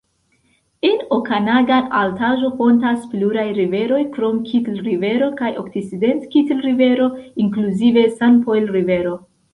En 0.91 0.95
Okanagan-Altaĵo 1.17 2.49
fontas 2.61 3.03
pluraj 3.13 3.45
riveroj 3.59 3.99
krom 4.17 4.41
Kitl-Rivero 4.47 5.31
kaj 5.43 5.53
Okcident-Kitl-Rivero, 5.65 7.11
inkluzive 7.45 8.11
Sanpojl-Rivero. 8.17 9.19